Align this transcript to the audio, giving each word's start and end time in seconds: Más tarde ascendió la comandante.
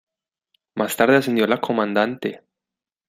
Más 0.73 0.97
tarde 0.97 1.17
ascendió 1.17 1.45
la 1.45 1.61
comandante. 1.61 2.41